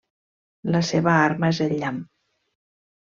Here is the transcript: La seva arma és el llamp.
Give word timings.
La 0.75 0.79
seva 0.87 1.13
arma 1.25 1.49
és 1.55 1.59
el 1.65 1.75
llamp. 1.83 1.99